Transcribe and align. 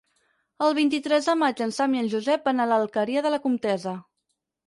El 0.67 0.71
vint-i-tres 0.77 1.27
de 1.31 1.33
maig 1.41 1.61
en 1.65 1.75
Sam 1.75 1.93
i 1.97 2.01
en 2.03 2.09
Josep 2.15 2.49
van 2.51 2.65
a 2.65 2.67
l'Alqueria 2.71 3.23
de 3.27 3.35
la 3.35 3.43
Comtessa. 3.47 3.93